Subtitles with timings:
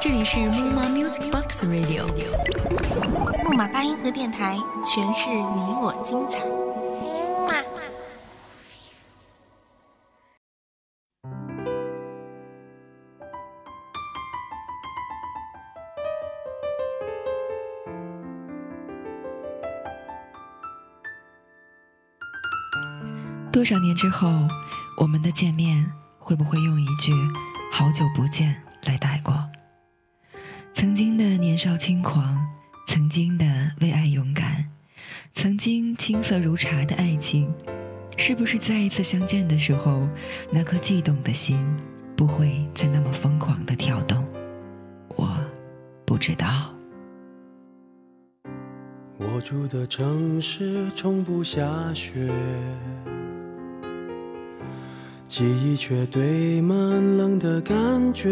[0.00, 2.06] 这里是木马 Music Box Radio，
[3.44, 6.40] 木马八音盒电台，诠释你我精彩。
[23.52, 24.28] 多少年之后，
[24.96, 25.92] 我们的见面
[26.22, 27.12] 会不会用一句
[27.72, 29.48] “好久不见”来带过？
[30.74, 32.46] 曾经的年少轻狂，
[32.86, 33.44] 曾经的
[33.80, 34.66] 为爱勇敢，
[35.34, 37.52] 曾经青涩如茶的爱情，
[38.16, 40.06] 是不是再一次相见的时候，
[40.52, 41.66] 那颗悸动的心
[42.14, 44.24] 不会再那么疯狂的跳动？
[45.16, 45.36] 我
[46.04, 46.72] 不知道。
[49.18, 52.30] 我住的城市从不下雪。
[55.30, 56.76] 记忆却堆满
[57.16, 58.28] 冷的感觉，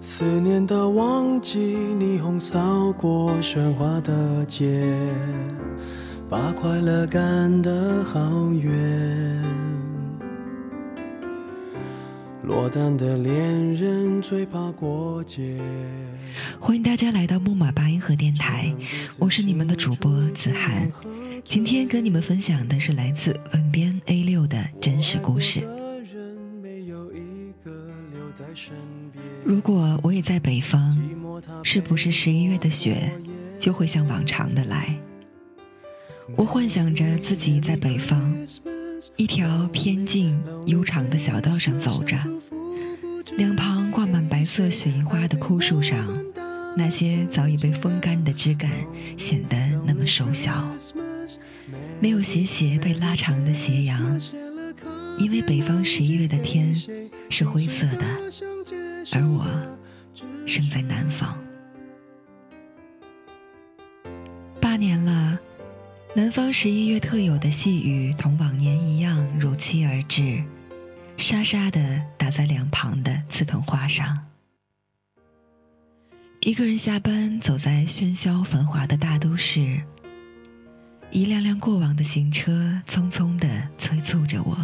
[0.00, 4.88] 思念的忘记，霓虹扫过喧哗的街，
[6.30, 9.44] 把快乐赶得好远。
[12.44, 15.60] 落单的恋人最怕过节。
[16.60, 18.72] 欢迎大家来到木马八音盒电台，
[19.18, 20.88] 我是你们的主播子涵。
[21.48, 25.66] 今天跟你们分享的是来自文编 A 六的真实故事。
[29.46, 30.94] 如果我也在北方，
[31.64, 33.10] 是不是十一月的雪
[33.58, 34.94] 就会像往常的来？
[36.36, 38.30] 我幻想着自己在北方，
[39.16, 42.14] 一条偏静悠长的小道上走着，
[43.38, 46.06] 两旁挂满白色雪樱花的枯树上，
[46.76, 48.70] 那些早已被风干的枝干
[49.16, 50.62] 显得那么瘦小。
[52.00, 54.20] 没有斜斜被拉长的斜阳，
[55.18, 56.72] 因为北方十一月的天
[57.28, 58.06] 是灰色的，
[59.12, 59.44] 而我
[60.46, 61.36] 生在南方。
[64.60, 65.36] 八年了，
[66.14, 70.42] 南方十一月特有的细雨同往年一样如期而至，
[71.16, 74.24] 沙沙的打在两旁的刺桐花上。
[76.42, 79.80] 一个人下班，走在喧嚣繁华的大都市。
[81.10, 83.48] 一辆辆过往的行车匆匆地
[83.78, 84.56] 催促着我，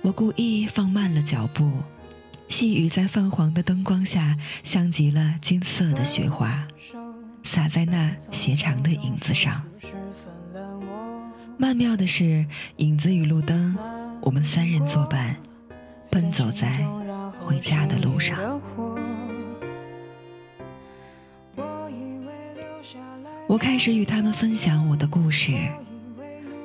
[0.00, 1.70] 我故意放慢了脚步。
[2.48, 6.66] 细雨在泛黄的灯光下，像极了金色的雪花，
[7.42, 9.62] 洒在那斜长的影子上。
[11.56, 12.46] 曼妙的是，
[12.76, 13.76] 影子与路灯，
[14.20, 15.34] 我们三人作伴，
[16.10, 16.86] 奔走在
[17.40, 18.51] 回家的路上。
[23.52, 25.52] 我开始与他们分享我的故事。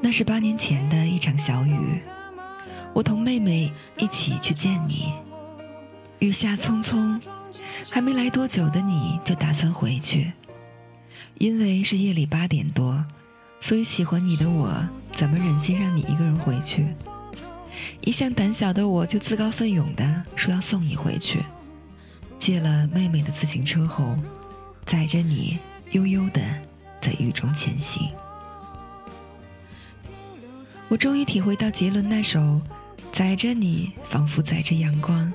[0.00, 2.00] 那是八年前的一场小雨，
[2.94, 5.12] 我同妹妹一起去见你。
[6.20, 7.20] 雨下匆匆，
[7.90, 10.30] 还没来多久的你就打算回去，
[11.38, 13.04] 因为是夜里八点多，
[13.60, 14.72] 所以喜欢你的我
[15.12, 16.86] 怎么忍心让你一个人回去？
[18.02, 21.40] 一向胆小的我就自告奋勇的说要送你回去，
[22.38, 24.14] 借了妹妹的自行车后，
[24.86, 25.58] 载着你
[25.90, 26.67] 悠悠的。
[27.00, 28.10] 在雨中前行，
[30.88, 32.40] 我终于体会到杰伦那首
[33.12, 35.32] 《载着你》，仿佛载着阳光，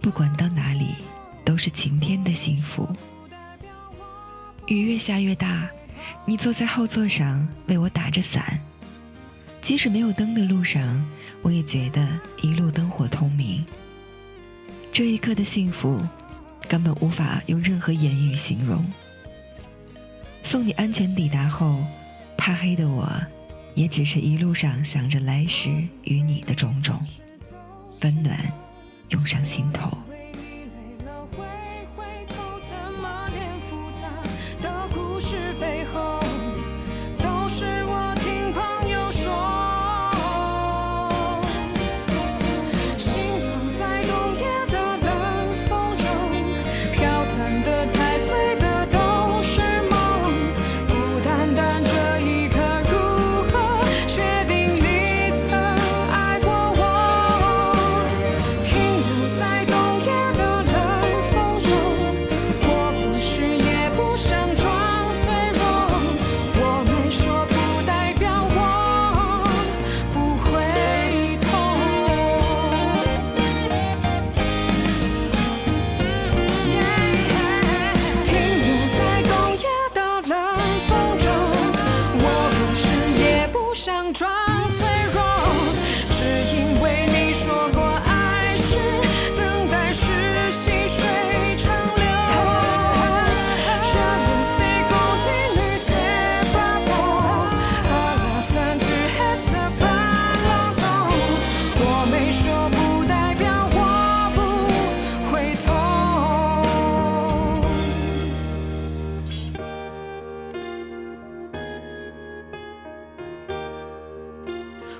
[0.00, 0.96] 不管到哪里
[1.44, 2.88] 都是晴天的幸福。
[4.66, 5.68] 雨越下越大，
[6.26, 8.60] 你坐在后座上为我打着伞，
[9.62, 11.04] 即使没有灯的路上，
[11.40, 12.06] 我也觉得
[12.42, 13.64] 一路灯火通明。
[14.92, 16.00] 这一刻的幸福，
[16.68, 18.84] 根本无法用任何言语形容。
[20.42, 21.84] 送你安全抵达后，
[22.36, 23.10] 怕黑的我，
[23.74, 25.70] 也只是一路上想着来时
[26.04, 26.98] 与你的种种，
[28.02, 28.38] 温暖
[29.10, 29.96] 涌上心头。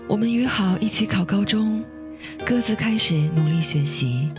[0.08, 1.84] 我们约好一起考高中，
[2.46, 4.30] 各自开始努力学习，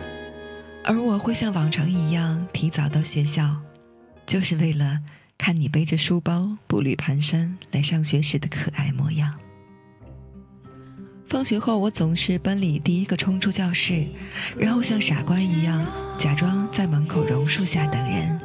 [0.83, 3.56] 而我会像往常一样提早到学校，
[4.25, 5.00] 就是为了
[5.38, 9.31] 看你背着书包步履蹒跚来上学时的可爱模样。
[11.27, 14.04] 放学后，我总是班里第一个冲出教室，
[14.57, 15.86] 然后像傻瓜一样
[16.18, 18.42] 假装在门口榕树下等人，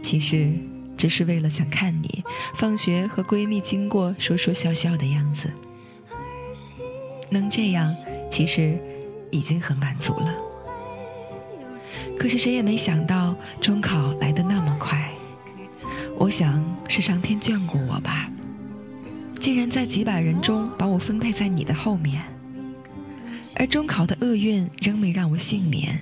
[0.00, 0.50] 其实
[0.96, 2.24] 只是为了想看你
[2.54, 5.52] 放学和闺蜜经过说说笑笑的样子。
[7.32, 7.92] 能这样，
[8.30, 8.78] 其实
[9.30, 10.34] 已经很满足了。
[12.18, 15.10] 可是谁也没想到，中考来得那么快。
[16.18, 18.30] 我想是上天眷顾我吧，
[19.40, 22.22] 竟然在几百人中把我分配在你的后面。
[23.56, 25.98] 而中考的厄运仍没让我幸免，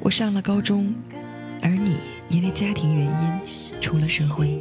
[0.00, 0.94] 我上了高中，
[1.62, 1.96] 而你
[2.28, 4.60] 因为家庭原因出了社会。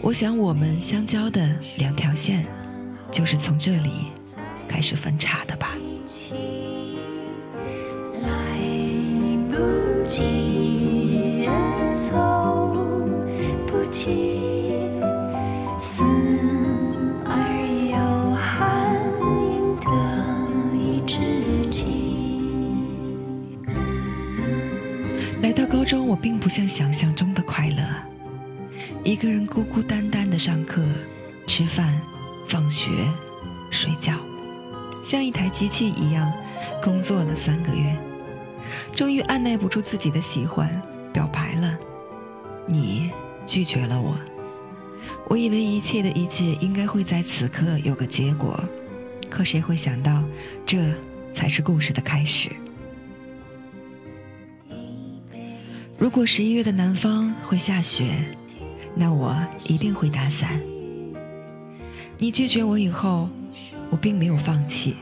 [0.00, 2.46] 我想我们相交的两条线，
[3.10, 3.90] 就是从这里。
[4.70, 5.76] 开始分叉的吧。
[25.42, 27.82] 来到高中，我并不像想象中的快乐，
[29.02, 30.80] 一个人孤孤单单的上课、
[31.48, 31.92] 吃饭、
[32.46, 32.88] 放学、
[35.10, 36.32] 像一台机器一样
[36.80, 37.96] 工作了三个月，
[38.94, 40.70] 终于按耐不住自己的喜欢，
[41.12, 41.76] 表白了。
[42.68, 43.10] 你
[43.44, 44.16] 拒绝了我。
[45.26, 48.56] 我以为一切的一切应该会在此刻有个结果，
[49.28, 50.22] 可谁会想到，
[50.64, 50.94] 这
[51.34, 52.48] 才是故事的开始。
[55.98, 58.04] 如果十一月的南方会下雪，
[58.94, 60.60] 那我一定会打伞。
[62.16, 63.28] 你拒绝我以后。
[63.90, 64.94] 我并没有放弃，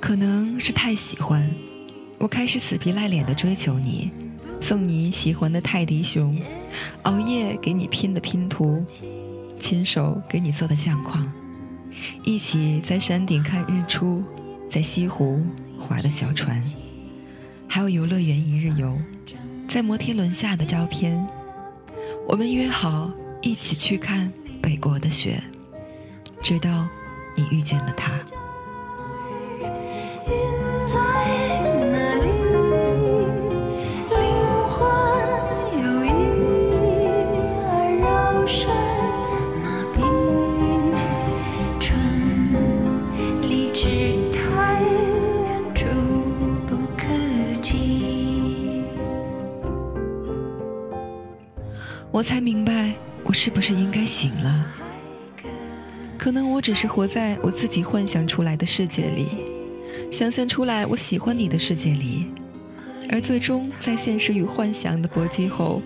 [0.00, 1.48] 可能是太喜欢，
[2.18, 4.10] 我开始死皮赖脸的追求你，
[4.60, 6.36] 送你喜欢的泰迪熊，
[7.04, 8.84] 熬夜给你拼的拼图，
[9.58, 11.30] 亲手给你做的相框，
[12.24, 14.22] 一起在山顶看日出，
[14.68, 15.40] 在西湖
[15.78, 16.60] 划的小船，
[17.68, 18.98] 还有游乐园一日游，
[19.68, 21.24] 在摩天轮下的照片，
[22.26, 23.10] 我们约好
[23.42, 25.40] 一起去看北国的雪。
[26.42, 26.86] 直到
[27.34, 28.12] 你遇见了他。
[52.12, 52.92] 我才明白，
[53.24, 54.66] 我是不是应该醒了？
[56.20, 59.26] 可能我只是活在我自己幻想出来的世界里，
[60.12, 62.26] 想象出来我喜欢你的世界里，
[63.08, 65.80] 而最终在现实与幻想的搏击后，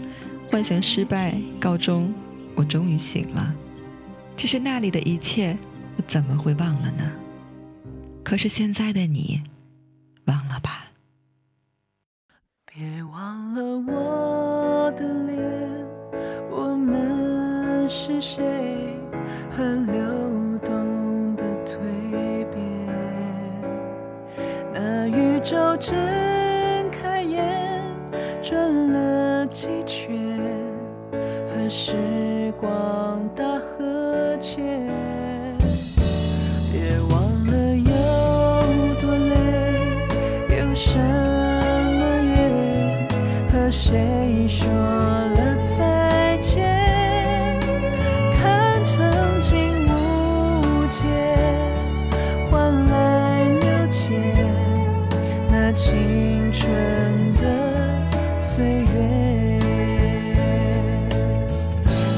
[0.51, 2.13] 幻想失败告终，
[2.57, 3.55] 我终于醒了。
[4.37, 5.57] 只是那里的一切，
[5.97, 7.13] 我怎么会忘了呢？
[8.25, 9.41] 可是现在的你，
[10.25, 10.91] 忘了吧。
[12.65, 15.39] 别忘了我的脸，
[16.51, 18.43] 我们是谁？
[19.57, 20.04] 很流
[25.45, 25.95] 宙睁
[26.91, 27.45] 开眼，
[28.43, 30.17] 转了几圈，
[31.47, 34.63] 和时光大和解。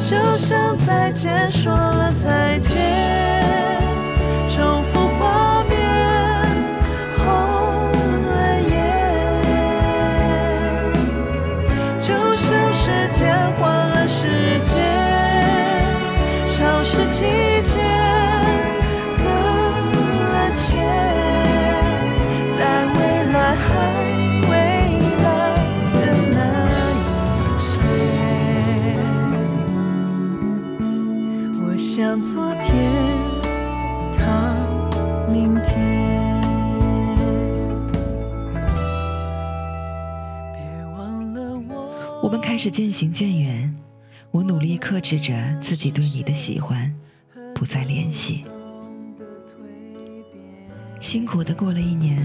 [0.09, 3.36] 就像再见说了再见。
[42.57, 43.77] 开始渐行渐远，
[44.31, 46.91] 我努力克制着自己对你的喜欢，
[47.55, 48.47] 不再联系。
[51.03, 52.19] 辛苦的过了一年，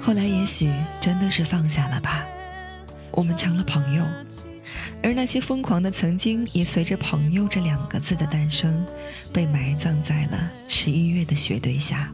[0.00, 2.24] 后来也许真的是放下了吧，
[3.10, 4.04] 我们成了朋友，
[5.02, 8.86] 而那些疯狂的曾经也随着“朋友”这两个字的诞生，
[9.32, 12.08] 被埋葬在了十一月的雪堆下。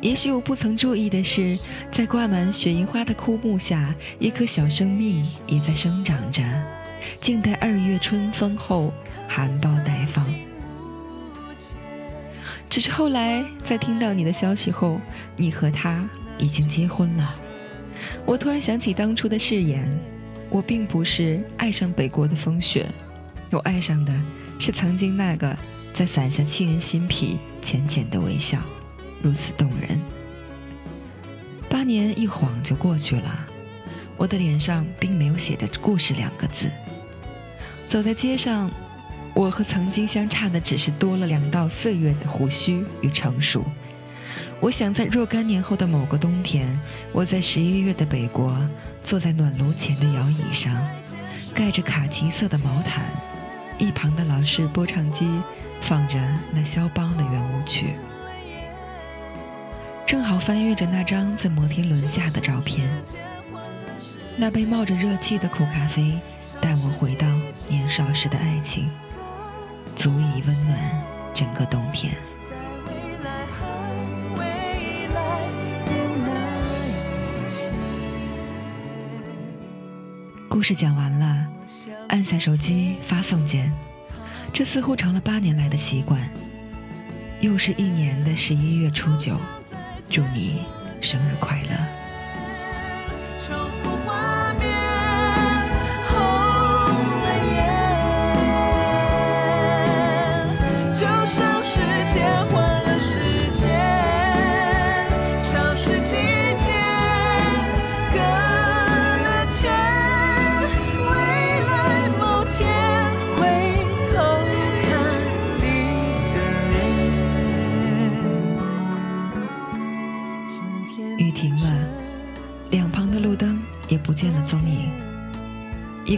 [0.00, 1.58] 也许我不曾注意的是，
[1.90, 6.42] 在挂满雪樱花的枯木下，一颗小生命也在生长着，
[7.20, 8.92] 静待二月春风后
[9.26, 10.24] 含苞待放。
[12.70, 15.00] 只是后来在听到你的消息后，
[15.36, 17.34] 你和他已经结婚了。
[18.24, 19.88] 我突然想起当初的誓言，
[20.48, 22.86] 我并不是爱上北国的风雪，
[23.50, 24.12] 我爱上的
[24.60, 25.56] 是曾经那个
[25.92, 28.60] 在伞下沁人心脾、浅浅的微笑，
[29.22, 30.00] 如此动人。
[31.68, 33.46] 八年一晃就过去了，
[34.16, 36.70] 我的脸上并没有写的“故事”两个字。
[37.88, 38.70] 走在街上。
[39.34, 43.64] 我和曾经相差的只是多了两道岁月的胡须与成熟。
[44.58, 46.76] 我想在若干年后的某个冬天，
[47.12, 48.56] 我在十一月的北国，
[49.04, 50.74] 坐在暖炉前的摇椅上，
[51.54, 53.04] 盖着卡其色的毛毯，
[53.78, 55.28] 一旁的老式播唱机
[55.82, 56.18] 放着
[56.52, 57.94] 那肖邦的圆舞曲，
[60.08, 62.88] 正好翻阅着那张在摩天轮下的照片。
[64.38, 66.18] 那杯冒着热气的苦咖啡，
[66.62, 67.28] 带我回到
[67.68, 68.88] 年少时的爱情。
[69.94, 70.78] 足以温暖
[71.34, 72.14] 整个冬天。
[80.48, 81.46] 故事讲完了，
[82.08, 83.70] 按下手机发送键，
[84.54, 86.26] 这似乎成了八年来的习惯。
[87.42, 89.38] 又是一年的十一月初九，
[90.10, 90.64] 祝你
[91.02, 91.97] 生日快乐。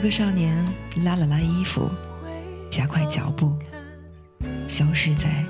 [0.01, 0.65] 一个少年
[1.05, 1.91] 拉了拉衣服，
[2.71, 3.55] 加快脚步，
[4.67, 5.45] 消失在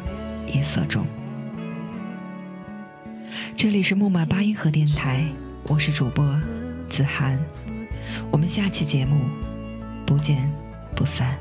[0.49, 1.07] 夜色中。
[3.57, 5.25] 这里是木马八音盒电台，
[5.62, 6.37] 我是主播
[6.88, 7.38] 子涵，
[8.33, 9.21] 我们下期节目
[10.04, 10.52] 不见
[10.97, 11.38] 不散。